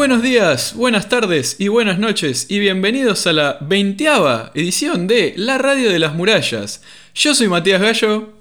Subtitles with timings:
[0.00, 5.58] buenos días, buenas tardes y buenas noches y bienvenidos a la veinteava edición de La
[5.58, 6.82] Radio de las Murallas.
[7.14, 8.32] Yo soy Matías Gallo.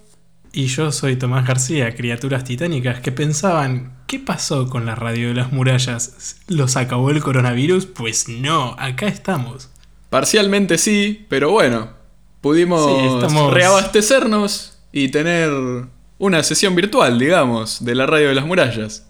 [0.54, 5.34] Y yo soy Tomás García, criaturas titánicas que pensaban, ¿qué pasó con la Radio de
[5.34, 6.38] las Murallas?
[6.48, 7.88] ¿Los acabó el coronavirus?
[7.88, 9.68] Pues no, acá estamos.
[10.10, 11.90] Parcialmente sí, pero bueno,
[12.40, 15.52] pudimos Sí, estamos- reabastecernos y tener
[16.20, 19.09] una sesión virtual, digamos, de la Radio de las Murallas.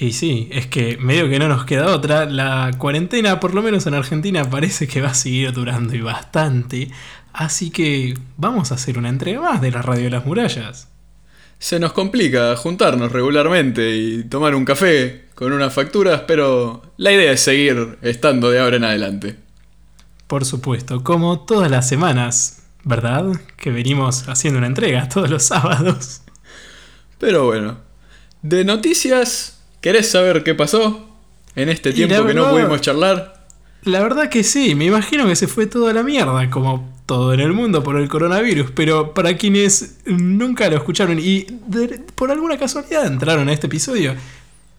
[0.00, 3.86] Y sí, es que medio que no nos queda otra, la cuarentena, por lo menos
[3.86, 6.90] en Argentina, parece que va a seguir durando y bastante.
[7.34, 10.88] Así que vamos a hacer una entrega más de la Radio de las Murallas.
[11.58, 17.32] Se nos complica juntarnos regularmente y tomar un café con unas facturas, pero la idea
[17.32, 19.36] es seguir estando de ahora en adelante.
[20.26, 23.26] Por supuesto, como todas las semanas, ¿verdad?
[23.58, 26.22] Que venimos haciendo una entrega todos los sábados.
[27.18, 27.76] Pero bueno,
[28.40, 31.08] de noticias, ¿querés saber qué pasó
[31.56, 33.46] en este tiempo que no pudimos charlar?
[33.82, 37.40] La verdad que sí, me imagino que se fue toda la mierda, como todo en
[37.40, 42.58] el mundo por el coronavirus, pero para quienes nunca lo escucharon y de- por alguna
[42.58, 44.14] casualidad entraron a este episodio,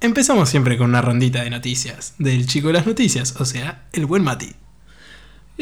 [0.01, 4.05] empezamos siempre con una rondita de noticias, del chico de las noticias, o sea, el
[4.05, 4.51] buen Mati.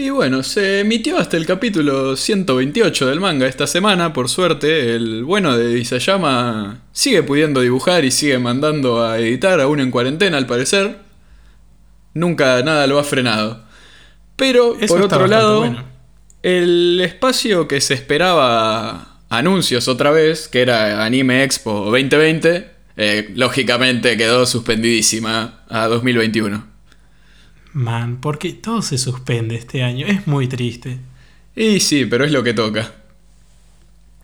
[0.02, 4.96] Y bueno, se emitió hasta el capítulo 128 del manga esta semana, por suerte.
[4.96, 10.38] El bueno de Isayama sigue pudiendo dibujar y sigue mandando a editar, aún en cuarentena
[10.38, 11.00] al parecer.
[12.14, 13.66] Nunca nada lo ha frenado.
[14.38, 15.84] Pero, Eso por otro lado, bueno.
[16.44, 24.16] el espacio que se esperaba anuncios otra vez, que era Anime Expo 2020, eh, lógicamente
[24.16, 26.69] quedó suspendidísima a 2021.
[27.74, 31.00] Man, porque todo se suspende este año, es muy triste.
[31.56, 32.92] Y sí, pero es lo que toca.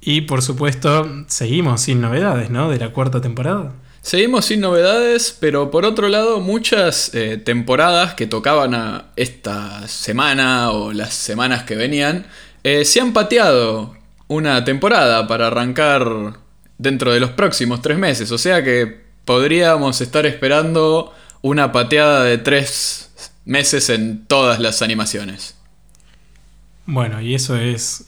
[0.01, 2.69] Y por supuesto, seguimos sin novedades, ¿no?
[2.69, 3.73] De la cuarta temporada.
[4.01, 10.69] Seguimos sin novedades, pero por otro lado, muchas eh, temporadas que tocaban a esta semana
[10.69, 12.27] o las semanas que venían,
[12.63, 13.95] eh, se han pateado
[14.27, 16.37] una temporada para arrancar
[16.77, 18.31] dentro de los próximos tres meses.
[18.31, 21.11] O sea que podríamos estar esperando
[21.41, 23.04] una pateada de tres
[23.45, 25.55] meses en todas las animaciones.
[26.85, 28.05] Bueno, y eso es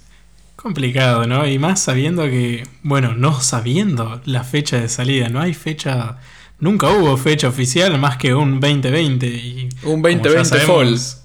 [0.56, 1.48] complicado, ¿no?
[1.48, 6.18] Y más sabiendo que, bueno, no sabiendo la fecha de salida, no hay fecha,
[6.60, 9.28] nunca hubo fecha oficial más que un 2020.
[9.28, 11.24] Y Un como ya 2020 sabemos,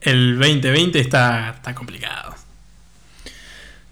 [0.00, 2.34] El 2020 está, está complicado.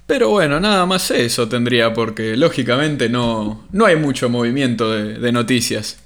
[0.06, 5.32] Pero bueno, nada más eso tendría, porque lógicamente no, no hay mucho movimiento de- de
[5.32, 5.98] noticias.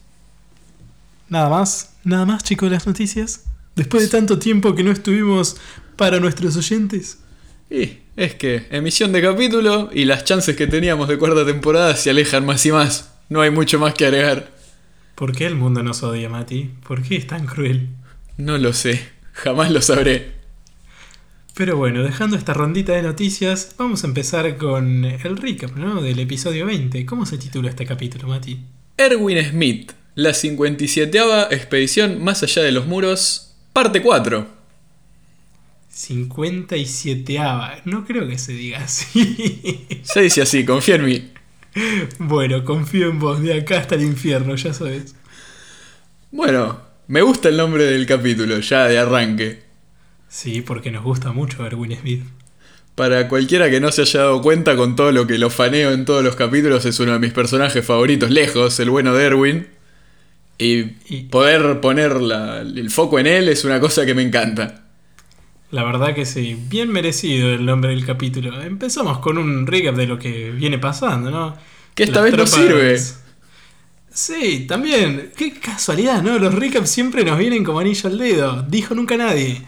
[1.28, 3.44] Nada más, nada más, chicos, las noticias.
[3.74, 5.56] Después de tanto tiempo que no estuvimos
[5.96, 7.18] para nuestros oyentes.
[7.68, 12.10] Y es que emisión de capítulo y las chances que teníamos de cuarta temporada se
[12.10, 13.12] alejan más y más.
[13.28, 14.52] No hay mucho más que agregar.
[15.16, 16.70] ¿Por qué el mundo nos odia, Mati?
[16.86, 17.88] ¿Por qué es tan cruel?
[18.36, 20.36] No lo sé, jamás lo sabré.
[21.54, 26.02] Pero bueno, dejando esta rondita de noticias, vamos a empezar con el recap, ¿no?
[26.02, 27.04] Del episodio 20.
[27.06, 28.60] ¿Cómo se titula este capítulo, Mati?
[28.98, 34.48] Erwin Smith, la 57 expedición más allá de los muros, parte 4.
[35.90, 37.38] 57
[37.84, 39.86] No creo que se diga así.
[40.02, 41.30] Se dice así, confía en mí.
[42.18, 45.14] bueno, confío en vos, de acá hasta el infierno, ya sabes.
[46.30, 49.64] Bueno, me gusta el nombre del capítulo, ya de arranque.
[50.28, 52.24] Sí, porque nos gusta mucho Erwin Smith.
[52.94, 56.06] Para cualquiera que no se haya dado cuenta con todo lo que lo faneo en
[56.06, 59.75] todos los capítulos, es uno de mis personajes favoritos, lejos, el bueno de Erwin.
[60.58, 60.84] Y
[61.30, 64.84] poder poner la- el foco en él es una cosa que me encanta.
[65.70, 68.60] La verdad que sí, bien merecido el nombre del capítulo.
[68.62, 71.56] Empezamos con un recap de lo que viene pasando, ¿no?
[71.94, 72.96] Que esta Las vez no sirve.
[74.12, 75.32] Sí, también.
[75.36, 76.38] Qué casualidad, ¿no?
[76.38, 78.62] Los recaps siempre nos vienen como anillo al dedo.
[78.62, 79.62] Dijo nunca nadie.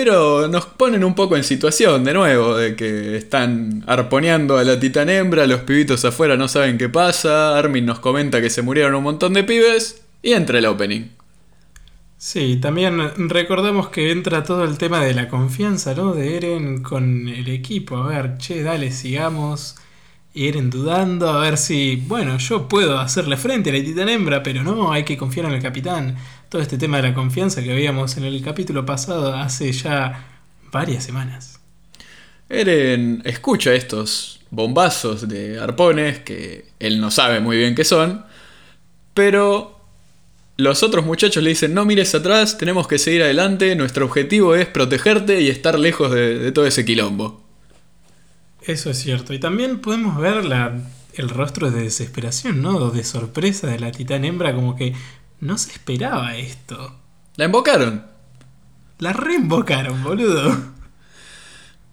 [0.00, 4.78] Pero nos ponen un poco en situación de nuevo, de que están arponeando a la
[4.78, 8.94] titán hembra, los pibitos afuera no saben qué pasa, Armin nos comenta que se murieron
[8.94, 11.06] un montón de pibes, y entra el opening.
[12.16, 16.14] Sí, también recordamos que entra todo el tema de la confianza, ¿no?
[16.14, 17.96] De Eren con el equipo.
[17.96, 19.74] A ver, che, dale, sigamos.
[20.32, 24.62] Eren dudando, a ver si, bueno, yo puedo hacerle frente a la titán hembra, pero
[24.62, 26.16] no, hay que confiar en el capitán.
[26.48, 30.24] Todo este tema de la confianza que veíamos en el capítulo pasado hace ya
[30.72, 31.60] varias semanas.
[32.48, 38.24] Eren escucha estos bombazos de arpones, que él no sabe muy bien qué son,
[39.12, 39.78] pero
[40.56, 44.66] los otros muchachos le dicen, no mires atrás, tenemos que seguir adelante, nuestro objetivo es
[44.66, 47.44] protegerte y estar lejos de, de todo ese quilombo.
[48.62, 49.34] Eso es cierto.
[49.34, 50.80] Y también podemos ver la,
[51.14, 52.90] el rostro de desesperación, ¿no?
[52.90, 54.94] De sorpresa de la titán hembra, como que
[55.40, 56.96] No se esperaba esto.
[57.36, 58.04] La invocaron.
[58.98, 60.56] La reinvocaron, boludo.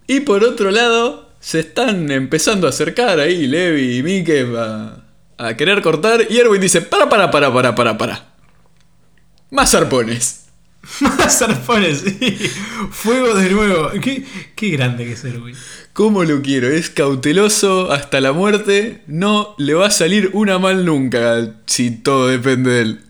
[0.08, 5.04] Y por otro lado, se están empezando a acercar ahí Levi y Mike a,
[5.38, 6.26] a querer cortar.
[6.30, 8.36] Y Erwin dice: Para, para, para, para, para, para.
[9.52, 10.46] Más arpones.
[11.02, 12.38] Más arpones, sí.
[12.92, 13.90] Fuego de nuevo.
[14.02, 14.26] Qué,
[14.56, 15.56] qué grande que es Erwin.
[15.94, 16.68] ¿Cómo lo quiero?
[16.70, 19.04] Es cauteloso hasta la muerte.
[19.08, 23.05] No le va a salir una mal nunca si todo depende de él.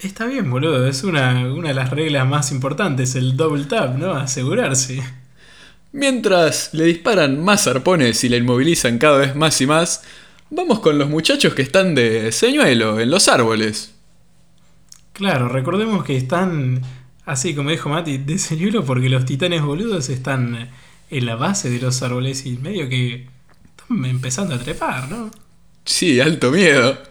[0.00, 0.86] Está bien, boludo.
[0.86, 4.12] Es una, una de las reglas más importantes, el double tap, ¿no?
[4.12, 5.02] Asegurarse.
[5.92, 10.02] Mientras le disparan más arpones y la inmovilizan cada vez más y más,
[10.50, 13.94] vamos con los muchachos que están de señuelo en los árboles.
[15.14, 16.82] Claro, recordemos que están,
[17.24, 20.68] así como dijo Mati, de señuelo porque los titanes boludos están
[21.10, 23.26] en la base de los árboles y medio que
[23.64, 25.30] están empezando a trepar, ¿no?
[25.84, 27.07] Sí, alto miedo.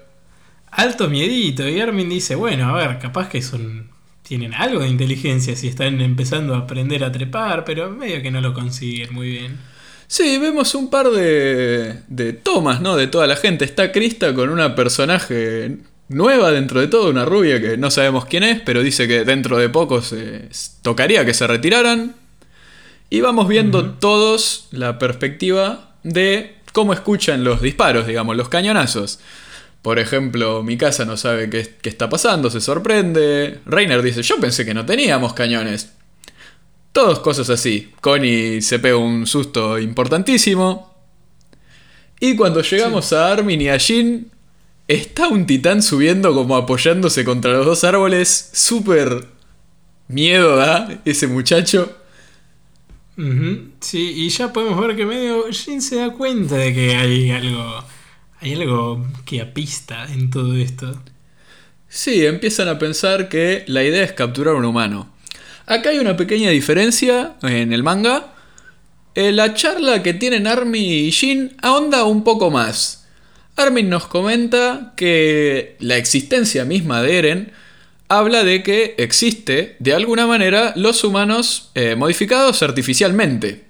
[0.78, 1.68] Alto miedito.
[1.68, 3.90] Y Armin dice, bueno, a ver, capaz que son...
[4.22, 8.42] Tienen algo de inteligencia si están empezando a aprender a trepar, pero medio que no
[8.42, 9.58] lo consiguen muy bien.
[10.06, 12.96] Sí, vemos un par de, de tomas, ¿no?
[12.96, 13.66] De toda la gente.
[13.66, 15.78] Está Krista con una personaje
[16.10, 19.58] nueva dentro de todo, una rubia que no sabemos quién es, pero dice que dentro
[19.58, 20.50] de poco se
[20.82, 22.16] tocaría que se retiraran.
[23.10, 29.20] Y vamos viendo todos la perspectiva de cómo escuchan los disparos, digamos, los cañonazos.
[29.82, 33.60] Por ejemplo, mi casa no sabe qué, qué está pasando, se sorprende.
[33.66, 35.94] Reiner dice, yo pensé que no teníamos cañones.
[36.92, 37.92] Todos cosas así.
[38.02, 40.96] Connie se pega un susto importantísimo.
[42.20, 44.32] Y cuando llegamos a Armin y a Jin,
[44.88, 48.50] está un titán subiendo como apoyándose contra los dos árboles.
[48.54, 49.28] Súper
[50.08, 51.96] miedo da ese muchacho.
[53.80, 57.84] Sí, y ya podemos ver que medio Jin se da cuenta de que hay algo.
[58.40, 61.02] Hay algo que apista en todo esto.
[61.90, 65.12] Sí, empiezan a pensar que la idea es capturar a un humano.
[65.66, 68.34] Acá hay una pequeña diferencia en el manga.
[69.16, 73.08] Eh, la charla que tienen Armin y Jin ahonda un poco más.
[73.56, 77.52] Armin nos comenta que la existencia misma de Eren
[78.08, 83.67] habla de que existe, de alguna manera, los humanos eh, modificados artificialmente.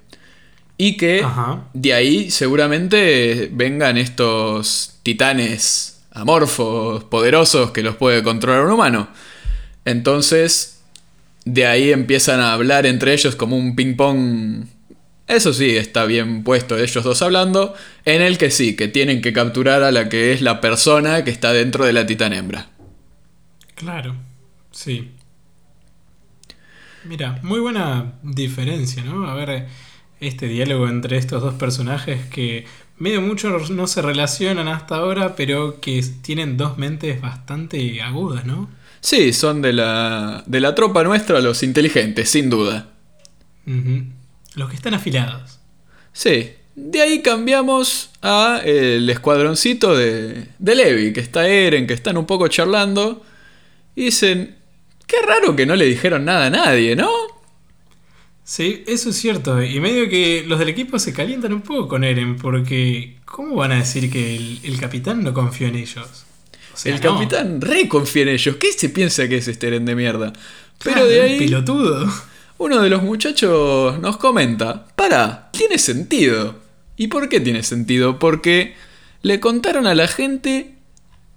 [0.78, 1.68] Y que Ajá.
[1.74, 9.08] de ahí seguramente vengan estos titanes amorfos, poderosos, que los puede controlar un humano.
[9.86, 10.82] Entonces,
[11.46, 14.66] de ahí empiezan a hablar entre ellos como un ping-pong.
[15.28, 17.74] Eso sí, está bien puesto ellos dos hablando,
[18.06, 21.32] en el que sí, que tienen que capturar a la que es la persona que
[21.32, 22.68] está dentro de la titán hembra.
[23.76, 24.16] Claro,
[24.72, 25.12] sí.
[27.04, 29.28] Mira, muy buena diferencia, ¿no?
[29.28, 29.68] A ver,
[30.20, 32.66] este diálogo entre estos dos personajes que
[32.98, 38.70] medio mucho no se relacionan hasta ahora, pero que tienen dos mentes bastante agudas, ¿no?
[39.00, 42.90] Sí, son de la, de la tropa nuestra los inteligentes, sin duda.
[43.68, 44.06] Ujú.
[44.56, 45.60] Los que están afilados.
[46.14, 52.18] Sí, de ahí cambiamos a el escuadroncito de, de Levi, que está Eren, que están
[52.18, 53.24] un poco charlando.
[53.96, 54.58] Y dicen,
[55.06, 57.10] qué raro que no le dijeron nada a nadie, ¿no?
[58.50, 59.62] Sí, eso es cierto.
[59.62, 63.74] Y medio que los del equipo se calientan un poco con Eren, porque ¿cómo van
[63.74, 66.26] a decir que el, el capitán no confió en ellos?
[66.74, 67.02] O sea, el no.
[67.02, 68.56] capitán re confía en ellos.
[68.56, 70.32] ¿Qué se piensa que es este Eren de mierda?
[70.82, 72.10] Pero Claro, de ahí Pilotudo.
[72.58, 76.56] uno de los muchachos nos comenta, para, tiene sentido.
[76.96, 78.18] ¿Y por qué tiene sentido?
[78.18, 78.76] Porque
[79.24, 80.76] le contaron a la gente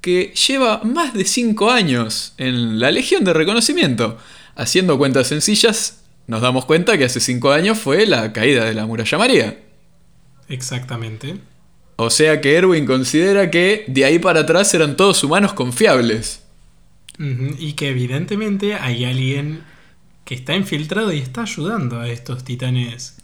[0.01, 4.17] que lleva más de 5 años en la Legión de Reconocimiento.
[4.57, 6.00] Haciendo cuentas sencillas,
[6.31, 9.59] nos damos cuenta que hace 5 años fue la caída de la muralla María.
[10.49, 11.39] Exactamente.
[11.97, 16.45] O sea que Erwin considera que de ahí para atrás eran todos humanos confiables.
[17.19, 19.65] Y que evidentemente hay alguien
[20.25, 23.17] que está infiltrado y está ayudando a estos titanes.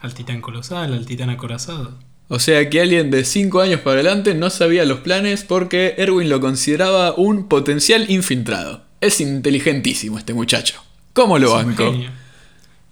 [0.00, 1.98] Al titán colosal, al titán acorazado.
[2.28, 6.30] O sea que alguien de 5 años para adelante no sabía los planes porque Erwin
[6.30, 8.84] lo consideraba un potencial infiltrado.
[9.02, 10.82] Es inteligentísimo este muchacho.
[11.12, 11.92] ¿Cómo lo Es un banco?
[11.92, 12.10] genio.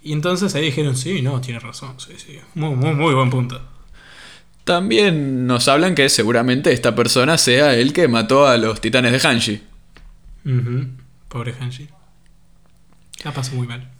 [0.06, 2.38] Y entonces ahí dijeron, sí, no, tiene razón, sí, sí.
[2.54, 3.60] Muy, muy, muy buen punto.
[4.62, 9.28] También nos hablan que seguramente esta persona sea el que mató a los titanes de
[9.28, 9.62] Hanshi.
[10.44, 10.86] Ujú,
[11.28, 11.88] Pobre Hanshi.
[13.24, 13.90] La pasó muy mal.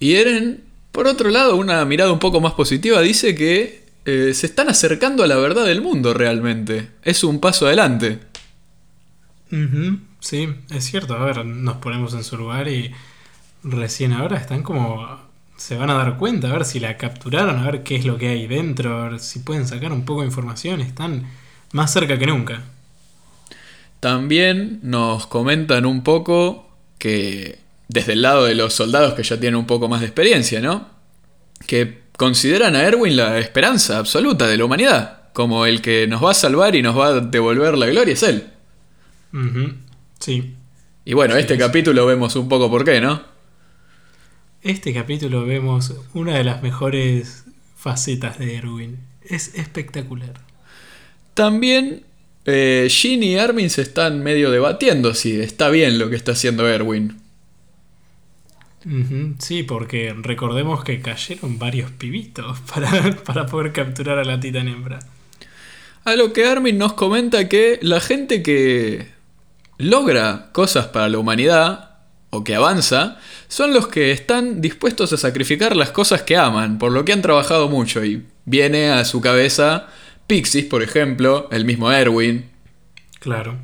[0.00, 4.46] Y Eren, por otro lado, una mirada un poco más positiva, dice que eh, se
[4.46, 6.88] están acercando a la verdad del mundo realmente.
[7.04, 8.18] Es un paso adelante.
[9.52, 11.14] Ujú, Sí, es cierto.
[11.14, 12.92] A ver, nos ponemos en su lugar y
[13.62, 15.32] recién ahora están como...
[15.56, 18.18] Se van a dar cuenta, a ver si la capturaron, a ver qué es lo
[18.18, 20.80] que hay dentro, a ver si pueden sacar un poco de información.
[20.80, 21.26] Están
[21.72, 22.62] más cerca que nunca.
[24.00, 26.68] También nos comentan un poco
[26.98, 27.58] que
[27.88, 30.88] desde el lado de los soldados que ya tienen un poco más de experiencia, ¿no?
[31.66, 36.32] Que consideran a Erwin la esperanza absoluta de la humanidad, como el que nos va
[36.32, 38.50] a salvar y nos va a devolver la gloria es él.
[40.20, 40.54] Sí.
[41.04, 41.60] Y bueno, Sí, este sí.
[41.60, 43.22] capítulo vemos un poco por qué, ¿no?
[44.64, 47.44] Este capítulo vemos una de las mejores
[47.76, 48.98] facetas de Erwin.
[49.22, 50.40] Es espectacular.
[51.34, 52.04] También
[52.46, 56.66] eh, Jean y Armin se están medio debatiendo si está bien lo que está haciendo
[56.66, 57.20] Erwin.
[59.38, 65.00] Sí, porque recordemos que cayeron varios pibitos para, para poder capturar a la titán hembra.
[66.04, 69.08] A lo que Armin nos comenta que la gente que
[69.76, 71.93] logra cosas para la humanidad
[72.34, 76.92] o que avanza son los que están dispuestos a sacrificar las cosas que aman, por
[76.92, 79.86] lo que han trabajado mucho y viene a su cabeza
[80.26, 82.50] Pixies, por ejemplo, el mismo Erwin.
[83.20, 83.56] Claro.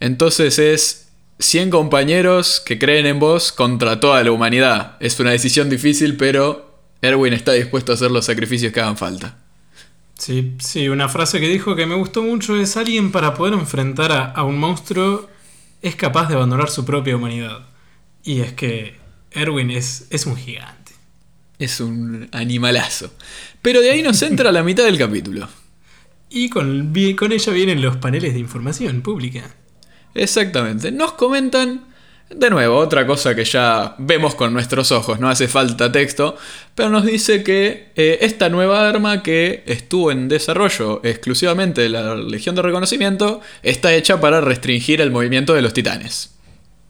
[0.00, 4.96] Entonces es 100 compañeros que creen en vos contra toda la humanidad.
[5.00, 9.38] Es una decisión difícil, pero Erwin está dispuesto a hacer los sacrificios que hagan falta.
[10.18, 14.12] Sí, sí, una frase que dijo que me gustó mucho es alguien para poder enfrentar
[14.12, 15.28] a, a un monstruo
[15.80, 17.71] es capaz de abandonar su propia humanidad.
[18.24, 18.96] Y es que
[19.30, 20.92] Erwin es, es un gigante.
[21.58, 23.12] Es un animalazo.
[23.60, 25.48] Pero de ahí nos entra la mitad del capítulo.
[26.34, 29.54] Y con, con ella vienen los paneles de información pública.
[30.14, 30.90] Exactamente.
[30.90, 31.84] Nos comentan,
[32.30, 36.38] de nuevo, otra cosa que ya vemos con nuestros ojos, no hace falta texto,
[36.74, 42.14] pero nos dice que eh, esta nueva arma que estuvo en desarrollo exclusivamente de la
[42.14, 46.31] Legión de Reconocimiento está hecha para restringir el movimiento de los titanes.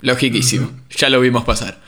[0.03, 1.81] Logiquísimo, ya lo vimos pasar.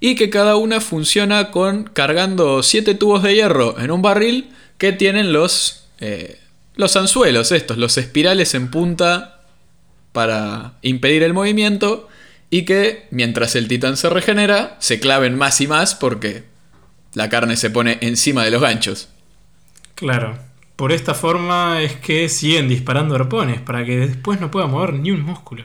[0.00, 4.92] Y que cada una funciona con cargando siete tubos de hierro en un barril que
[4.92, 6.40] tienen los, eh,
[6.74, 9.40] los anzuelos, estos, los espirales en punta
[10.12, 12.08] para impedir el movimiento
[12.50, 16.44] y que mientras el titán se regenera se claven más y más porque
[17.14, 19.08] la carne se pone encima de los ganchos.
[19.94, 20.38] Claro.
[20.76, 25.12] Por esta forma es que siguen disparando arpones para que después no pueda mover ni
[25.12, 25.64] un músculo.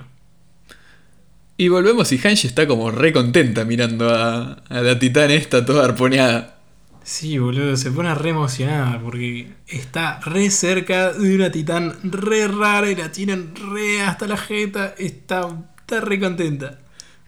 [1.59, 5.83] Y volvemos y Hanshi está como re contenta mirando a, a la titán esta toda
[5.83, 6.55] arponeada.
[7.03, 12.89] Sí, boludo, se pone re emocionada porque está re cerca de una titán re rara
[12.89, 14.95] y la tienen re hasta la jeta.
[14.97, 15.49] Está,
[15.81, 16.79] está re contenta.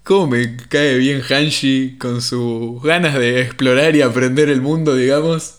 [0.03, 5.55] Cómo me cae bien Hanshi con sus ganas de explorar y aprender el mundo, digamos.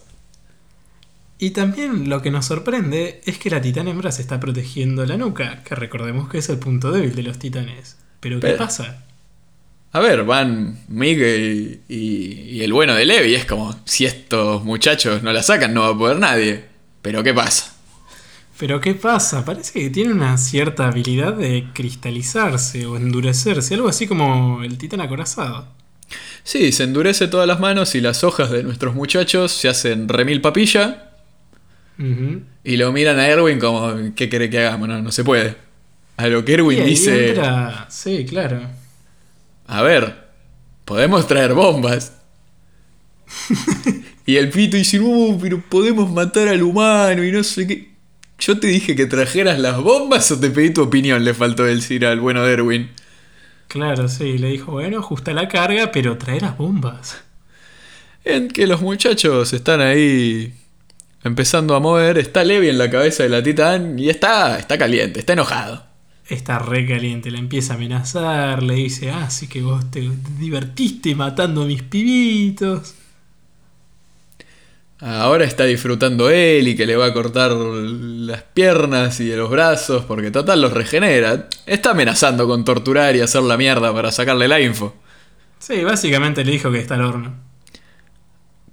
[1.38, 5.18] Y también lo que nos sorprende es que la titán hembra se está protegiendo la
[5.18, 7.98] nuca, que recordemos que es el punto débil de los titanes.
[8.22, 9.04] Pero ¿qué pasa?
[9.90, 13.34] A ver, van Miguel y, y el bueno de Levi.
[13.34, 16.64] Es como, si estos muchachos no la sacan, no va a poder nadie.
[17.02, 17.74] Pero ¿qué pasa?
[18.58, 19.44] Pero ¿qué pasa?
[19.44, 25.00] Parece que tiene una cierta habilidad de cristalizarse o endurecerse, algo así como el titán
[25.00, 25.66] acorazado.
[26.44, 30.40] Sí, se endurece todas las manos y las hojas de nuestros muchachos se hacen remil
[30.40, 31.10] papilla.
[32.64, 34.88] Y lo miran a Erwin como, ¿qué quiere que hagamos?
[34.88, 35.56] No, no se puede.
[36.16, 38.60] A lo que Erwin dice, entra- Sí, claro.
[39.66, 40.14] a ver,
[40.84, 42.12] podemos traer bombas.
[44.26, 47.92] y el pito dice, no, pero podemos matar al humano y no sé qué.
[48.38, 52.04] Yo te dije que trajeras las bombas o te pedí tu opinión, le faltó decir
[52.04, 52.90] al bueno de Erwin.
[53.68, 54.36] Claro, sí.
[54.36, 57.22] Le dijo, bueno, ajusta la carga, pero trae las bombas.
[58.24, 60.52] En que los muchachos están ahí
[61.24, 65.20] empezando a mover, está Levi en la cabeza de la titán y está, está caliente,
[65.20, 65.86] está enojado.
[66.32, 70.08] Está re caliente, la empieza a amenazar, le dice, ah, sí que vos te
[70.38, 72.94] divertiste matando a mis pibitos.
[74.98, 80.06] Ahora está disfrutando él y que le va a cortar las piernas y los brazos
[80.06, 81.48] porque total los regenera.
[81.66, 84.94] Está amenazando con torturar y hacer la mierda para sacarle la info.
[85.58, 87.34] Sí, básicamente le dijo que está al horno.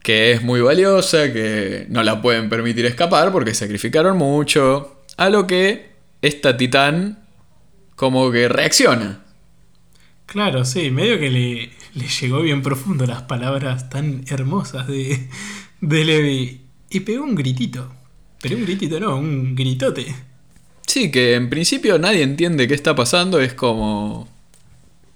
[0.02, 5.02] Que es muy valiosa, que no la pueden permitir escapar porque sacrificaron mucho.
[5.18, 5.90] A lo que
[6.22, 7.19] esta titán
[8.00, 9.20] como que reacciona.
[10.26, 15.28] Claro, sí, medio que le, le llegó bien profundo las palabras tan hermosas de,
[15.82, 16.62] de Levi.
[16.90, 17.92] Y pegó un gritito.
[18.42, 20.16] Pero un gritito no, un gritote.
[20.88, 24.30] Sí, que en principio nadie entiende qué está pasando, es como...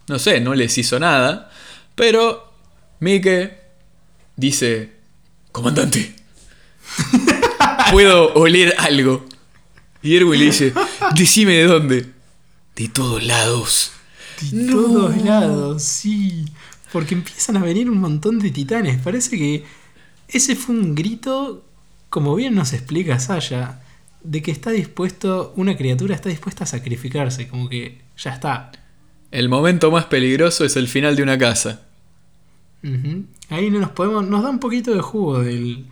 [0.10, 1.50] No sé, no les hizo nada.
[1.96, 2.52] Pero
[3.00, 3.60] Mike
[4.36, 4.92] dice...
[5.54, 6.14] Comandante.
[7.92, 9.26] Puedo oler algo.
[10.02, 10.74] Y Erwin le dice...
[11.16, 12.13] Decime de dónde.
[12.76, 13.92] De todos lados.
[14.42, 14.72] De No.
[14.74, 16.46] todos lados, sí.
[16.92, 19.02] Porque empiezan a venir un montón de titanes.
[19.02, 19.64] Parece que
[20.28, 21.64] ese fue un grito,
[22.10, 23.82] como bien nos explica Saya,
[24.24, 28.72] de que está dispuesto, una criatura está dispuesta a sacrificarse, como que ya está.
[29.32, 31.82] El momento más peligroso es el final de una casa.
[33.50, 35.86] Ahí no nos podemos, nos da un poquito de jugo del,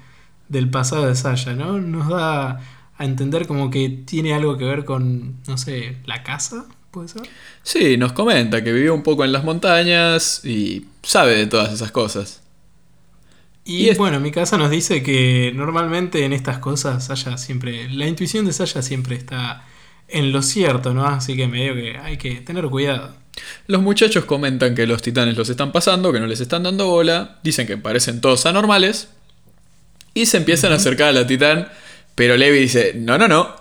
[0.50, 1.79] del pasado de Saya, ¿no?
[1.79, 2.59] Nos da
[2.98, 7.24] a entender como que tiene algo que ver con, no sé, la casa, ¿puede ser?
[7.63, 11.91] Sí, nos comenta que vivió un poco en las montañas y sabe de todas esas
[11.91, 12.41] cosas.
[13.63, 17.89] Y, Y es- bueno, mi casa nos dice que normalmente en estas cosas Saya siempre,
[17.89, 19.65] la intuición de Saya siempre está
[20.07, 21.05] en lo cierto, ¿no?
[21.05, 23.15] Así que medio que hay que tener cuidado.
[23.67, 27.39] Los muchachos comentan que los titanes los están pasando, que no les están dando bola,
[27.43, 29.10] dicen que parecen todos anormales
[30.13, 31.69] y se empiezan a acercar a la titán,
[32.15, 33.55] pero Levi dice, no, no, no,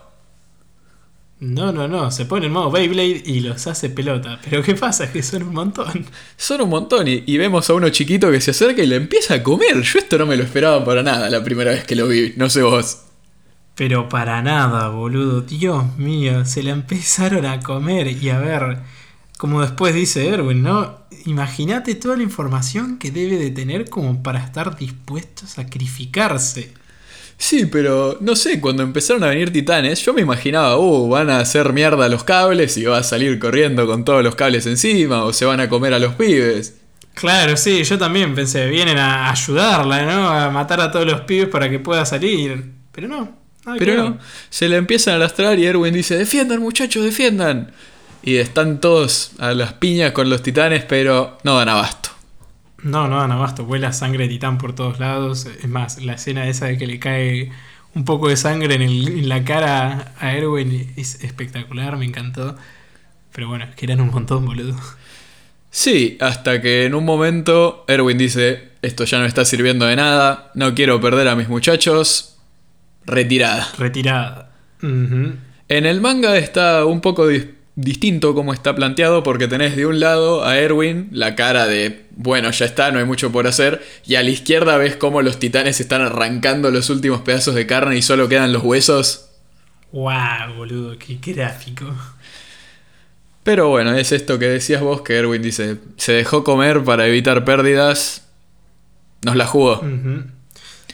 [1.40, 4.38] No, no, no, se pone en modo Beyblade y los hace pelota.
[4.45, 5.04] Pero ¿qué pasa?
[5.04, 6.04] Es que son un montón.
[6.37, 9.35] son un montón y, y vemos a uno chiquito que se acerca y le empieza
[9.35, 9.80] a comer.
[9.80, 12.50] Yo esto no me lo esperaba para nada la primera vez que lo vi, no
[12.50, 13.04] sé vos.
[13.75, 15.40] Pero para nada, boludo.
[15.42, 18.09] Dios mío, se la empezaron a comer.
[18.09, 18.78] Y a ver,
[19.38, 21.00] como después dice Erwin, ¿no?
[21.25, 26.75] Imagínate toda la información que debe de tener como para estar dispuesto a sacrificarse.
[27.41, 31.41] Sí, pero no sé, cuando empezaron a venir titanes, yo me imaginaba, uh, van a
[31.41, 35.33] hacer mierda los cables y va a salir corriendo con todos los cables encima, o
[35.33, 36.75] se van a comer a los pibes.
[37.15, 40.29] Claro, sí, yo también pensé, vienen a ayudarla, ¿no?
[40.29, 42.63] A matar a todos los pibes para que pueda salir.
[42.93, 43.39] Pero no.
[43.79, 44.19] Pero no,
[44.51, 47.73] se le empiezan a lastrar y Erwin dice, defiendan muchachos, defiendan.
[48.23, 52.10] Y están todos a las piñas con los titanes, pero no dan abasto.
[52.83, 55.47] No, no dan abasto, vuela sangre de titán por todos lados.
[55.47, 57.51] Es más, la escena esa de que le cae
[57.95, 62.57] un poco de sangre en, el- en la cara a Erwin es espectacular, me encantó.
[63.33, 64.77] Pero bueno, es que eran un montón, boludo.
[65.71, 70.51] Sí, hasta que en un momento Erwin dice, esto ya no está sirviendo de nada,
[70.55, 72.39] no quiero perder a mis muchachos,
[73.07, 73.69] retirada.
[73.78, 74.50] Retirada.
[74.83, 77.49] En el manga está un poco dis-
[77.80, 82.50] distinto como está planteado porque tenés de un lado a Erwin la cara de, bueno,
[82.50, 85.80] ya está, no hay mucho por hacer, y a la izquierda ves cómo los titanes
[85.80, 89.30] están arrancando los últimos pedazos de carne y solo quedan los huesos.
[89.93, 91.86] Guau, boludo, qué gráfico.
[93.43, 97.45] Pero bueno, es esto que decías vos que Erwin dice, se dejó comer para evitar
[97.45, 98.28] pérdidas,
[99.23, 99.82] nos la jugó.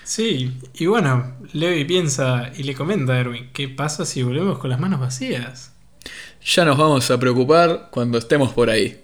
[0.04, 4.70] Sí, y bueno, Levi piensa y le comenta a Erwin, ¿qué pasa si volvemos con
[4.70, 5.72] las manos vacías?
[6.46, 9.00] Ya nos vamos a preocupar cuando estemos por ahí.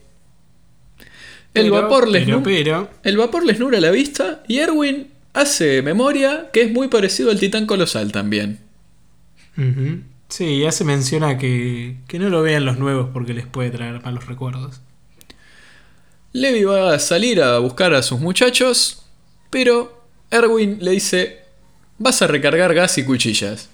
[1.54, 6.50] El Pero, vapor les pero, El vapor les nubla la vista y Erwin hace memoria
[6.52, 8.60] que es muy parecido al titán colosal también.
[10.28, 14.02] Sí, ya se menciona que, que no lo vean los nuevos porque les puede traer
[14.02, 14.80] malos recuerdos.
[16.32, 19.04] Levi va a salir a buscar a sus muchachos,
[19.50, 21.40] pero Erwin le dice,
[21.98, 23.68] vas a recargar gas y cuchillas.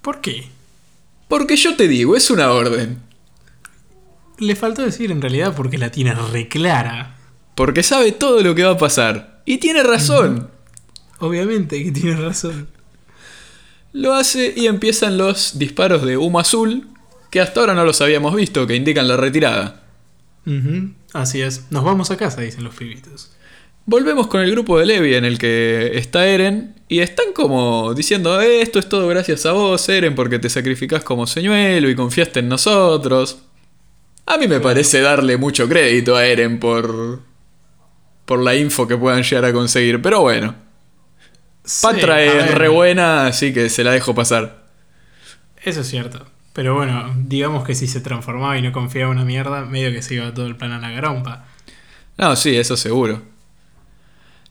[0.00, 0.48] ¿Por qué?
[1.28, 3.00] Porque yo te digo, es una orden.
[4.38, 7.16] Le faltó decir en realidad porque la tiene reclara.
[7.54, 9.42] Porque sabe todo lo que va a pasar.
[9.44, 10.50] Y tiene razón.
[11.18, 12.68] Obviamente que tiene razón.
[13.92, 16.88] Lo hace y empiezan los disparos de humo azul,
[17.30, 19.84] que hasta ahora no los habíamos visto, que indican la retirada.
[21.12, 21.66] Así es.
[21.70, 23.30] Nos vamos a casa, dicen los pibitos.
[23.86, 28.40] Volvemos con el grupo de Levi en el que está Eren y están como diciendo
[28.40, 32.40] "Eh, esto es todo gracias a vos Eren porque te sacrificás como señuelo y confiaste
[32.40, 33.42] en nosotros.
[34.26, 37.20] A mí me parece darle mucho crédito a Eren por
[38.24, 40.54] por la info que puedan llegar a conseguir, pero bueno,
[41.82, 44.64] Patra Sí, es re buena, así que se la dejo pasar.
[45.62, 46.24] Eso es cierto.
[46.54, 50.14] Pero bueno, digamos que si se transformaba y no confiaba una mierda, medio que se
[50.14, 51.44] iba todo el plan a la garompa.
[52.16, 53.22] No, sí, eso seguro.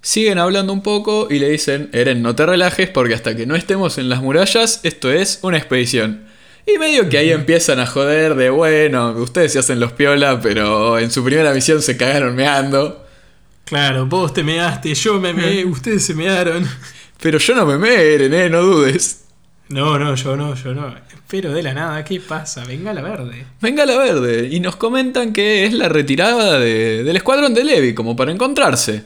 [0.05, 3.55] Siguen hablando un poco y le dicen, Eren, no te relajes porque hasta que no
[3.55, 6.25] estemos en las murallas, esto es una expedición.
[6.65, 10.99] Y medio que ahí empiezan a joder de, bueno, ustedes se hacen los piola, pero
[10.99, 13.05] en su primera misión se cagaron meando.
[13.63, 16.67] Claro, vos te measte, yo me meé, ustedes se mearon.
[17.21, 19.23] Pero yo no me me, Eren, eh, no dudes.
[19.69, 20.93] No, no, yo no, yo no.
[21.29, 22.65] Pero de la nada, ¿qué pasa?
[22.65, 23.45] Venga la verde.
[23.61, 24.49] Venga la verde.
[24.51, 29.05] Y nos comentan que es la retirada de- del escuadrón de Levi, como para encontrarse.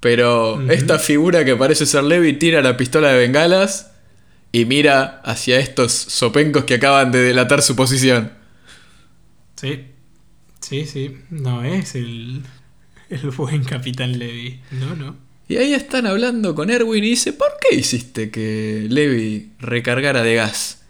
[0.00, 3.90] Pero esta figura que parece ser Levi tira la pistola de bengalas
[4.50, 8.32] y mira hacia estos sopencos que acaban de delatar su posición.
[9.56, 9.84] Sí,
[10.60, 11.18] sí, sí.
[11.28, 12.42] No es el,
[13.10, 14.60] el buen capitán Levi.
[14.70, 15.16] No, no.
[15.48, 20.36] Y ahí están hablando con Erwin y dice, ¿por qué hiciste que Levi recargara de
[20.36, 20.82] gas?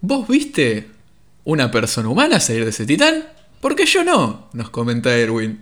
[0.00, 0.86] ¿Vos viste
[1.44, 3.24] una persona humana salir de ese titán?
[3.60, 5.60] Porque yo no, nos comenta Erwin.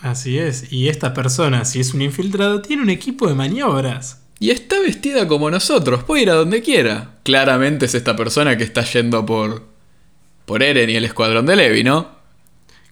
[0.00, 0.72] Así es.
[0.72, 4.22] Y esta persona, si es un infiltrado, tiene un equipo de maniobras.
[4.40, 7.16] Y está vestida como nosotros, puede ir a donde quiera.
[7.24, 9.66] Claramente es esta persona que está yendo por.
[10.46, 12.16] por Eren y el escuadrón de Levi, ¿no?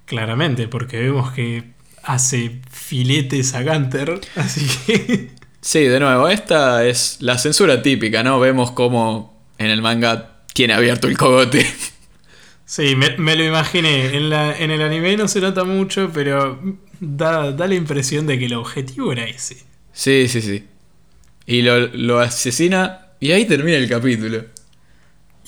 [0.05, 1.73] Claramente, porque vemos que
[2.03, 5.31] hace filetes a Gunter, así que.
[5.61, 8.39] Sí, de nuevo, esta es la censura típica, ¿no?
[8.39, 11.67] Vemos cómo en el manga tiene abierto el cogote.
[12.67, 14.17] Sí, me, me lo imaginé.
[14.17, 16.61] En, la, en el anime no se nota mucho, pero
[17.01, 19.65] da, da la impresión de que el objetivo era ese.
[19.93, 20.65] Sí, sí, sí.
[21.47, 24.45] Y lo, lo asesina y ahí termina el capítulo.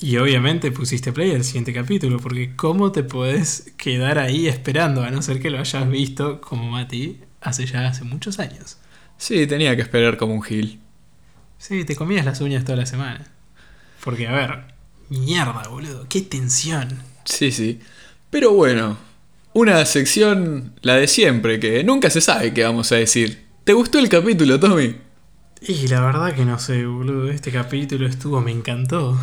[0.01, 5.11] Y obviamente pusiste play al siguiente capítulo, porque ¿cómo te podés quedar ahí esperando, a
[5.11, 8.77] no ser que lo hayas visto como Mati hace ya hace muchos años?
[9.17, 10.79] Sí, tenía que esperar como un gil.
[11.57, 13.27] Sí, te comías las uñas toda la semana.
[14.03, 14.63] Porque, a ver,
[15.09, 17.08] mierda, boludo, qué tensión.
[17.29, 17.79] Sí, sí.
[18.29, 18.97] Pero bueno,
[19.53, 23.45] una sección, la de siempre, que nunca se sabe qué vamos a decir.
[23.63, 24.95] ¿Te gustó el capítulo, Tommy?
[25.61, 29.19] Y la verdad que no sé, boludo, este capítulo estuvo, me encantó.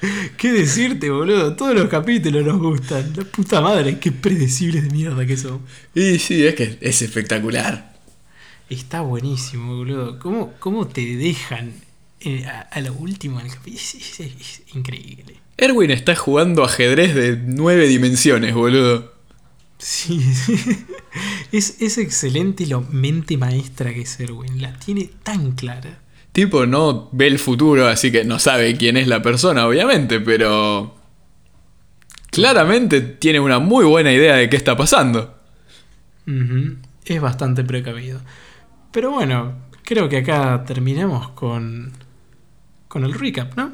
[0.36, 1.56] ¿Qué decirte, boludo?
[1.56, 3.12] Todos los capítulos nos gustan.
[3.16, 5.60] La puta madre, qué predecibles de mierda que son.
[5.94, 7.98] Y sí, es que es espectacular.
[8.70, 10.18] Está buenísimo, boludo.
[10.18, 11.72] ¿Cómo, cómo te dejan
[12.20, 13.76] eh, a, a lo último del capítulo?
[13.80, 15.36] Es, es- es increíble.
[15.58, 19.12] Erwin está jugando ajedrez de nueve dimensiones, boludo.
[19.78, 20.56] Sí, sí.
[21.50, 24.60] Es, es excelente lo mente maestra que es Erwin.
[24.60, 25.98] La tiene tan clara.
[26.32, 30.94] Tipo, no ve el futuro, así que no sabe quién es la persona, obviamente, pero...
[32.30, 35.34] Claramente tiene una muy buena idea de qué está pasando.
[37.06, 38.20] Es bastante precavido.
[38.92, 41.92] Pero bueno, creo que acá terminamos con,
[42.86, 43.72] con el recap, ¿no?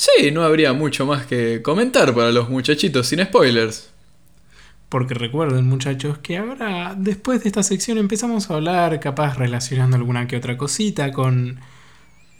[0.00, 3.90] Sí, no habría mucho más que comentar para los muchachitos sin spoilers.
[4.88, 10.26] Porque recuerden muchachos que ahora, después de esta sección, empezamos a hablar, capaz relacionando alguna
[10.26, 11.60] que otra cosita con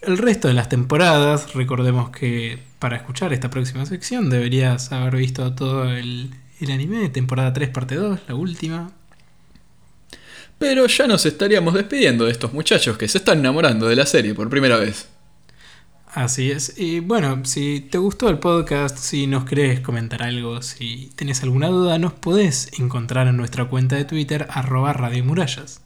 [0.00, 1.52] el resto de las temporadas.
[1.52, 7.52] Recordemos que para escuchar esta próxima sección deberías haber visto todo el, el anime, temporada
[7.52, 8.90] 3, parte 2, la última.
[10.58, 14.32] Pero ya nos estaríamos despidiendo de estos muchachos que se están enamorando de la serie
[14.32, 15.10] por primera vez.
[16.12, 16.74] Así es.
[16.76, 21.68] Y bueno, si te gustó el podcast, si nos querés comentar algo, si tenés alguna
[21.68, 25.82] duda, nos podés encontrar en nuestra cuenta de Twitter, arroba Radio Murallas.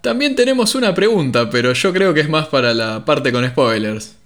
[0.00, 4.16] También tenemos una pregunta, pero yo creo que es más para la parte con spoilers.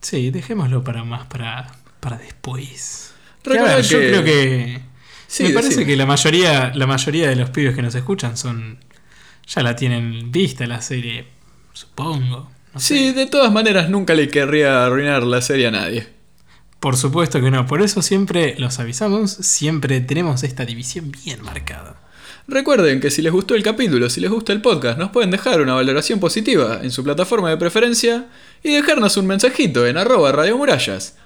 [0.00, 3.14] Sí, dejémoslo para más para, para después.
[3.42, 4.80] Que, ver, Yo creo que.
[5.26, 5.86] Sí, me parece decime.
[5.86, 8.78] que la mayoría, la mayoría de los pibes que nos escuchan son.
[9.46, 11.26] Ya la tienen vista la serie,
[11.74, 12.53] supongo.
[12.74, 12.96] No sé.
[12.96, 16.08] Sí, de todas maneras nunca le querría arruinar la serie a nadie.
[16.80, 21.96] Por supuesto que no, por eso siempre los avisamos, siempre tenemos esta división bien marcada.
[22.46, 25.62] Recuerden que si les gustó el capítulo, si les gusta el podcast, nos pueden dejar
[25.62, 28.26] una valoración positiva en su plataforma de preferencia
[28.62, 31.16] y dejarnos un mensajito en arroba Radio Murallas.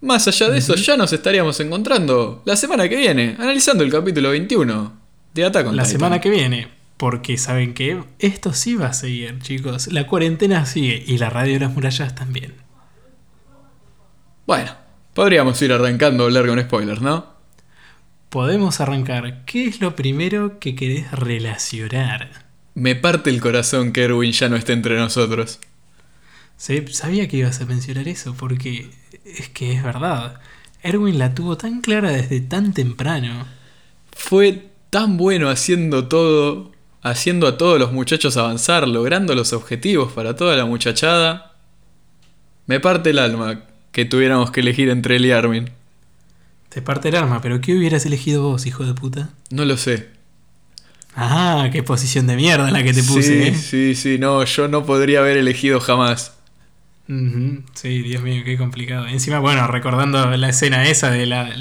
[0.00, 4.30] Más allá de eso, ya nos estaríamos encontrando la semana que viene, analizando el capítulo
[4.30, 5.00] 21
[5.32, 5.92] de Attack on La Titan.
[5.92, 9.92] semana que viene, porque saben que esto sí va a seguir, chicos.
[9.92, 12.54] La cuarentena sigue y la radio de las murallas también.
[14.46, 14.72] Bueno,
[15.14, 17.34] podríamos ir arrancando a hablar con spoilers, ¿no?
[18.28, 19.44] Podemos arrancar.
[19.44, 22.44] ¿Qué es lo primero que querés relacionar?
[22.74, 25.60] Me parte el corazón que Erwin ya no esté entre nosotros.
[26.56, 28.90] Sí, sabía que ibas a mencionar eso, porque
[29.24, 30.40] es que es verdad.
[30.82, 33.46] Erwin la tuvo tan clara desde tan temprano.
[34.12, 36.73] Fue tan bueno haciendo todo,
[37.04, 41.52] haciendo a todos los muchachos avanzar, logrando los objetivos para toda la muchachada.
[42.66, 43.62] Me parte el alma
[43.92, 45.70] que tuviéramos que elegir entre él y Armin.
[46.70, 49.30] Te parte el alma, pero ¿qué hubieras elegido vos, hijo de puta?
[49.50, 50.08] No lo sé.
[51.14, 53.54] Ah, qué posición de mierda la que te puse, sí, ¿eh?
[53.54, 56.32] sí, sí, no, yo no podría haber elegido jamás.
[57.06, 59.06] Sí, Dios mío, qué complicado.
[59.06, 61.54] Encima, bueno, recordando la escena esa de la,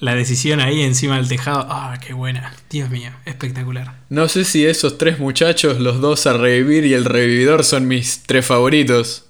[0.00, 1.66] la decisión ahí encima del tejado.
[1.68, 2.54] Ah, qué buena.
[2.70, 3.96] Dios mío, espectacular.
[4.08, 8.22] No sé si esos tres muchachos, los dos a revivir y el revividor son mis
[8.24, 9.26] tres favoritos.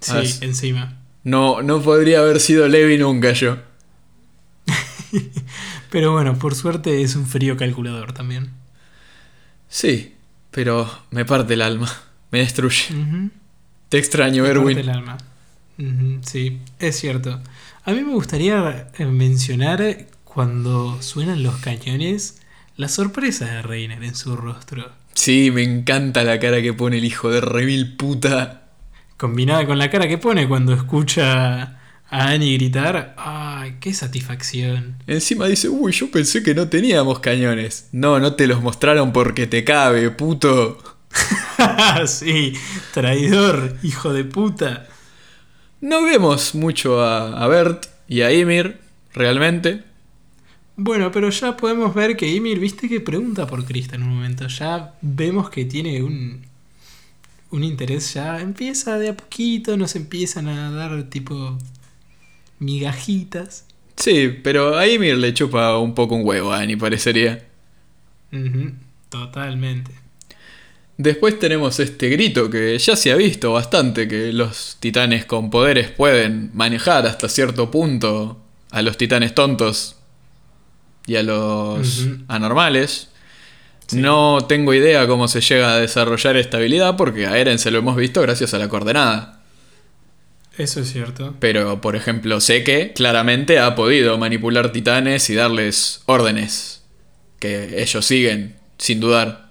[0.00, 0.98] Sí, encima.
[1.24, 3.58] No, no podría haber sido Levi nunca yo.
[5.90, 8.50] Pero bueno, por suerte es un frío calculador también.
[9.68, 10.14] Sí,
[10.50, 11.90] pero me parte el alma.
[12.30, 12.86] Me destruye.
[13.88, 14.78] Te extraño, Me parte Erwin.
[14.78, 15.18] el alma.
[16.22, 17.40] Sí, es cierto.
[17.84, 22.40] A mí me gustaría eh, mencionar cuando suenan los cañones
[22.76, 24.88] la sorpresa de Reiner en su rostro.
[25.14, 28.68] Sí, me encanta la cara que pone el hijo de remil puta.
[29.16, 33.16] Combinada con la cara que pone cuando escucha a Annie gritar.
[33.18, 34.98] ¡Ay, qué satisfacción!
[35.08, 37.88] Encima dice, uy, yo pensé que no teníamos cañones.
[37.90, 40.78] No, no te los mostraron porque te cabe, puto.
[42.06, 42.52] sí,
[42.94, 44.86] traidor, hijo de puta.
[45.82, 48.78] No vemos mucho a, a Bert y a Ymir,
[49.12, 49.82] realmente.
[50.76, 54.46] Bueno, pero ya podemos ver que Ymir, viste que pregunta por Krista en un momento.
[54.46, 56.42] Ya vemos que tiene un,
[57.50, 61.58] un interés, ya empieza de a poquito, nos empiezan a dar tipo
[62.60, 63.66] migajitas.
[63.96, 67.44] Sí, pero a Ymir le chupa un poco un huevo, Annie, parecería.
[69.10, 70.01] Totalmente.
[71.02, 75.90] Después tenemos este grito que ya se ha visto bastante, que los titanes con poderes
[75.90, 79.96] pueden manejar hasta cierto punto a los titanes tontos
[81.08, 83.08] y a los anormales.
[83.88, 83.96] Sí.
[83.96, 87.78] No tengo idea cómo se llega a desarrollar esta habilidad porque a Eren se lo
[87.78, 89.42] hemos visto gracias a la coordenada.
[90.56, 91.34] Eso es cierto.
[91.40, 96.84] Pero, por ejemplo, sé que claramente ha podido manipular titanes y darles órdenes
[97.40, 99.41] que ellos siguen, sin dudar.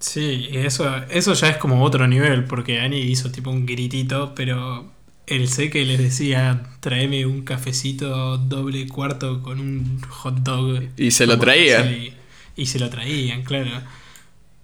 [0.00, 4.32] Sí, y eso, eso ya es como otro nivel, porque Annie hizo tipo un gritito,
[4.34, 4.86] pero
[5.26, 10.84] el sé que les decía, tráeme un cafecito doble cuarto con un hot dog.
[10.96, 11.82] Y se lo traían.
[11.82, 12.12] así,
[12.56, 13.70] Y, se lo traían, claro.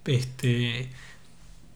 [0.05, 0.89] Este.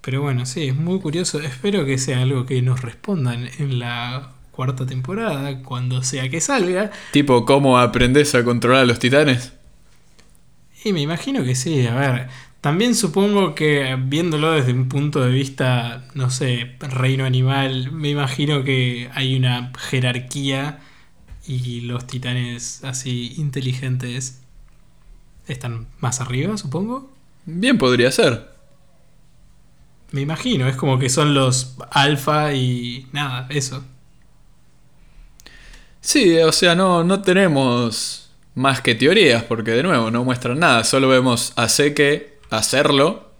[0.00, 1.40] Pero bueno, sí, es muy curioso.
[1.40, 6.90] Espero que sea algo que nos respondan en la cuarta temporada, cuando sea que salga.
[7.12, 9.52] Tipo, ¿cómo aprendes a controlar a los titanes?
[10.84, 12.28] Y me imagino que sí, a ver.
[12.60, 18.64] También supongo que viéndolo desde un punto de vista, no sé, reino animal, me imagino
[18.64, 20.80] que hay una jerarquía
[21.46, 24.42] y los titanes así inteligentes
[25.46, 27.10] están más arriba, supongo.
[27.46, 28.50] Bien podría ser.
[30.10, 33.84] Me imagino, es como que son los alfa y nada, eso.
[36.00, 40.82] Sí, o sea, no, no tenemos más que teorías, porque de nuevo no muestran nada.
[40.82, 43.32] Solo vemos a Seke hacerlo.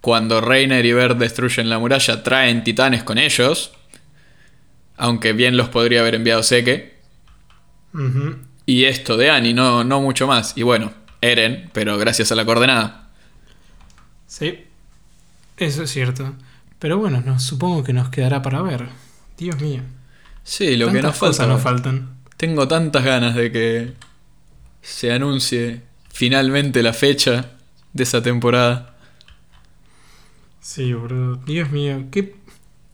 [0.00, 3.72] Cuando Reiner y Bert destruyen la muralla, traen titanes con ellos.
[4.96, 6.42] Aunque bien los podría haber enviado.
[7.92, 8.36] Ujú.
[8.66, 10.56] Y esto de Annie, no, no mucho más.
[10.56, 13.08] Y bueno, Eren, pero gracias a la coordenada.
[14.26, 14.64] Sí,
[15.56, 16.34] eso es cierto.
[16.78, 18.88] Pero bueno, no, supongo que nos quedará para ver.
[19.36, 19.82] Dios mío.
[20.44, 21.46] Sí, lo que nos falta.
[21.46, 22.16] nos faltan.
[22.36, 23.92] Tengo tantas ganas de que
[24.80, 27.50] se anuncie finalmente la fecha
[27.92, 28.94] de esa temporada.
[30.60, 31.36] Sí, boludo.
[31.36, 32.36] Dios mío, que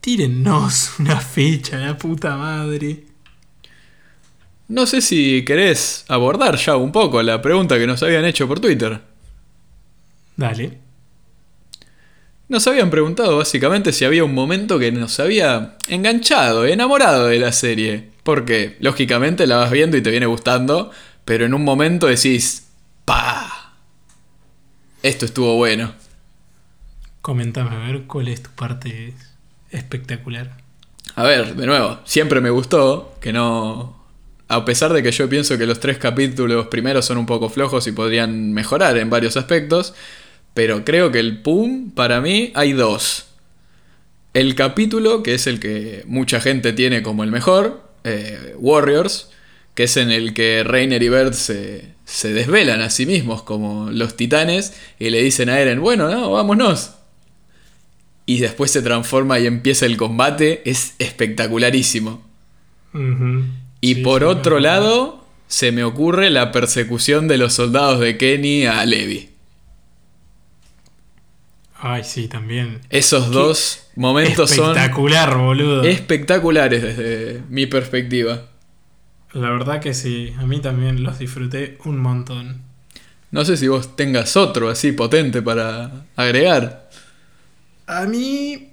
[0.01, 3.03] tírennos una fecha, la puta madre.
[4.69, 8.59] No sé si querés abordar ya un poco la pregunta que nos habían hecho por
[8.59, 9.01] Twitter.
[10.35, 10.79] Dale.
[12.49, 17.51] Nos habían preguntado básicamente si había un momento que nos había enganchado, enamorado de la
[17.51, 18.11] serie.
[18.23, 20.91] Porque, lógicamente, la vas viendo y te viene gustando,
[21.25, 22.67] pero en un momento decís,
[23.05, 23.56] ¡pa!
[25.07, 25.93] Esto estuvo bueno.
[27.21, 29.13] Comentame a ver cuál es tu parte
[29.71, 30.57] espectacular.
[31.15, 34.05] A ver, de nuevo, siempre me gustó que no...
[34.49, 37.87] A pesar de que yo pienso que los tres capítulos primeros son un poco flojos
[37.87, 39.93] y podrían mejorar en varios aspectos,
[40.53, 43.27] pero creo que el PUM, para mí, hay dos.
[44.33, 49.29] El capítulo, que es el que mucha gente tiene como el mejor, eh, Warriors,
[49.73, 53.91] que es en el que Reiner y Bert se, se desvelan a sí mismos como
[53.91, 56.91] los titanes y le dicen a Eren, bueno, no, vámonos.
[58.25, 62.25] Y después se transforma y empieza el combate, es espectacularísimo.
[63.81, 68.17] Y Sí, por sí, otro lado, se me ocurre la persecución de los soldados de
[68.17, 69.29] Kenny a Levi.
[71.79, 72.79] Ay, sí, también.
[72.89, 75.83] Esos dos momentos son Espectacular, boludo.
[75.83, 78.47] espectaculares desde mi perspectiva.
[79.37, 82.63] La verdad que sí, a mí también los disfruté un montón.
[83.29, 86.89] No sé si vos tengas otro así potente para agregar.
[87.85, 88.69] A mí,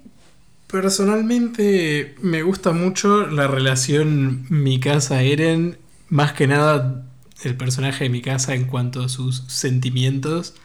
[0.65, 5.77] personalmente, me gusta mucho la relación Mikasa-Eren.
[6.09, 7.05] Más que nada,
[7.43, 10.55] el personaje de Mikasa en cuanto a sus sentimientos.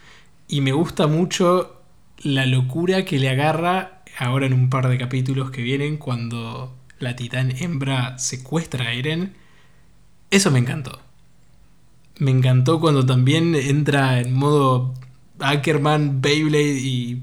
[0.47, 1.79] Y me gusta mucho
[2.23, 7.15] la locura que le agarra ahora en un par de capítulos que vienen cuando la
[7.15, 9.39] titán hembra secuestra a Eren.
[10.31, 10.99] Eso me encantó.
[12.17, 14.93] Me encantó cuando también entra en modo
[15.39, 17.21] Ackerman, Beyblade y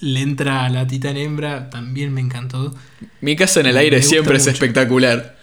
[0.00, 1.70] le entra a la titán hembra.
[1.70, 2.74] También me encantó.
[3.20, 4.52] Mi casa en el aire siempre es mucho.
[4.52, 5.38] espectacular.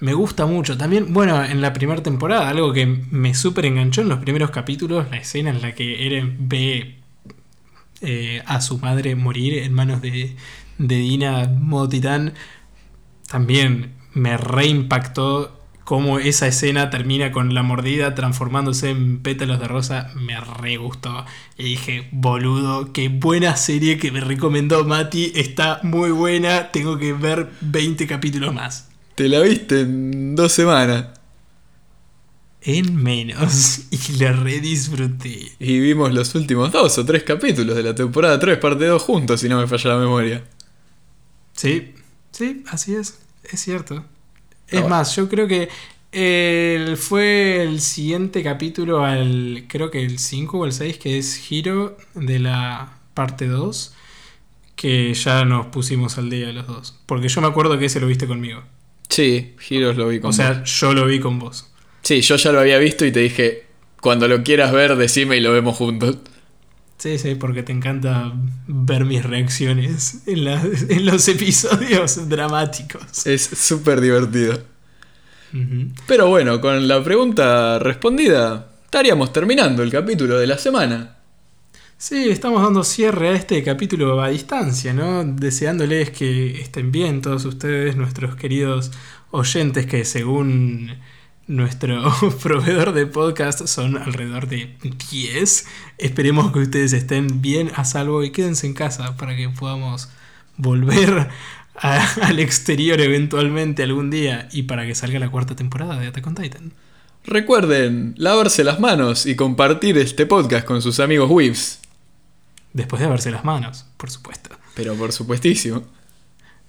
[0.00, 0.78] Me gusta mucho.
[0.78, 5.10] También, bueno, en la primera temporada, algo que me súper enganchó en los primeros capítulos,
[5.10, 6.98] la escena en la que Eren ve
[8.00, 10.36] eh, a su madre morir en manos de,
[10.78, 12.34] de Dina modo titán,
[13.26, 15.57] también me reimpactó
[15.88, 21.24] cómo esa escena termina con la mordida transformándose en pétalos de rosa, me re gustó.
[21.56, 27.14] Y dije, boludo, qué buena serie que me recomendó Mati, está muy buena, tengo que
[27.14, 28.90] ver 20 capítulos más.
[29.14, 31.06] Te la viste en dos semanas.
[32.60, 35.52] En menos, y la re disfruté.
[35.58, 39.40] Y vimos los últimos dos o tres capítulos de la temporada 3, parte 2 juntos,
[39.40, 40.44] si no me falla la memoria.
[41.54, 41.94] Sí,
[42.30, 43.20] sí, así es,
[43.50, 44.04] es cierto.
[44.70, 45.68] Es más, yo creo que
[46.12, 51.36] el, fue el siguiente capítulo al, creo que el 5 o el 6, que es
[51.36, 53.94] Giro de la parte 2,
[54.76, 56.98] que ya nos pusimos al día los dos.
[57.06, 58.62] Porque yo me acuerdo que ese lo viste conmigo.
[59.08, 61.70] Sí, Giros lo vi con O sea, yo lo vi con vos.
[62.02, 63.64] Sí, yo ya lo había visto y te dije,
[64.00, 66.18] cuando lo quieras ver, decime y lo vemos juntos.
[66.98, 68.32] Sí, sí, porque te encanta
[68.66, 73.26] ver mis reacciones en, la- en los episodios dramáticos.
[73.26, 74.60] Es súper divertido.
[76.06, 81.16] Pero bueno, con la pregunta respondida, estaríamos terminando el capítulo de la semana.
[81.96, 85.24] Sí, estamos dando cierre a este capítulo a distancia, ¿no?
[85.24, 88.92] Deseándoles que estén bien todos ustedes, nuestros queridos
[89.30, 90.92] oyentes, que según
[91.48, 94.76] nuestro proveedor de podcast son alrededor de
[95.10, 95.66] 10.
[95.98, 100.08] Esperemos que ustedes estén bien a salvo y quédense en casa para que podamos
[100.56, 101.28] volver
[101.76, 106.26] a- al exterior eventualmente algún día y para que salga la cuarta temporada de Attack
[106.26, 106.72] on Titan.
[107.24, 111.80] Recuerden lavarse las manos y compartir este podcast con sus amigos Weaves.
[112.72, 114.50] Después de lavarse las manos, por supuesto.
[114.74, 115.82] Pero por supuestísimo.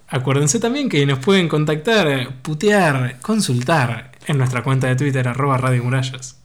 [0.08, 5.84] Acuérdense también que nos pueden contactar, putear, consultar en nuestra cuenta de Twitter, arroba Radio
[5.84, 6.38] Murallas.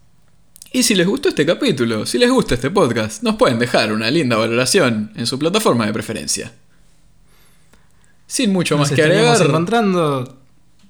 [0.72, 4.10] Y si les gustó este capítulo, si les gusta este podcast, nos pueden dejar una
[4.10, 6.52] linda valoración en su plataforma de preferencia.
[8.26, 10.38] Sin mucho Nos más que agregar, encontrando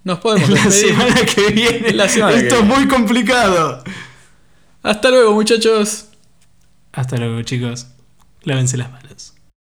[0.05, 0.89] nos podemos la despedir.
[0.95, 1.93] semana que viene.
[1.93, 2.75] La semana que Esto es viene.
[2.77, 3.85] muy complicado.
[4.83, 6.07] Hasta luego, muchachos.
[6.93, 7.89] Hasta luego, chicos.
[8.45, 9.34] Lávense las manos.